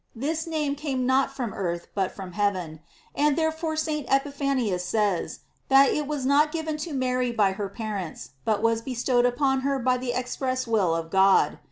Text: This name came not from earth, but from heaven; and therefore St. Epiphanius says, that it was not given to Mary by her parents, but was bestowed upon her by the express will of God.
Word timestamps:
This 0.15 0.47
name 0.47 0.73
came 0.73 1.05
not 1.05 1.29
from 1.29 1.53
earth, 1.53 1.85
but 1.93 2.11
from 2.11 2.31
heaven; 2.31 2.79
and 3.13 3.35
therefore 3.37 3.75
St. 3.75 4.07
Epiphanius 4.11 4.83
says, 4.83 5.41
that 5.69 5.91
it 5.93 6.07
was 6.07 6.25
not 6.25 6.51
given 6.51 6.75
to 6.77 6.91
Mary 6.93 7.31
by 7.31 7.51
her 7.51 7.69
parents, 7.69 8.31
but 8.43 8.63
was 8.63 8.81
bestowed 8.81 9.27
upon 9.27 9.59
her 9.61 9.77
by 9.77 9.97
the 9.97 10.13
express 10.13 10.65
will 10.65 10.95
of 10.95 11.11
God. 11.11 11.59